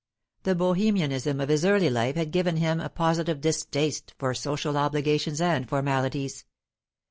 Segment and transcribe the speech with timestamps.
[0.41, 4.75] The Bohemianism of his early life had even given him a positive distaste for social
[4.75, 6.43] obligations and formalities.